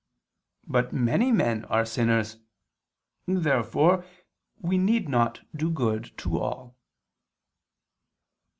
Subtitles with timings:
[0.65, 2.37] But many men are sinners.
[3.27, 4.03] Therefore
[4.59, 6.75] we need not do good to all.